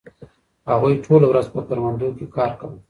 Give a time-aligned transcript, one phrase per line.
[0.69, 2.77] هغوی ټوله ورځ په کروندو کې کار کاوه.